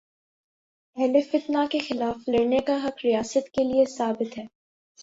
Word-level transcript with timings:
اہل 0.97 1.21
فتنہ 1.31 1.57
کے 1.71 1.79
خلاف 1.79 2.29
لڑنے 2.29 2.59
کا 2.59 2.77
حق 2.83 3.05
ریاست 3.05 3.49
کے 3.49 3.63
لیے 3.63 3.85
ثابت 3.85 4.37
ہے۔ 4.37 4.45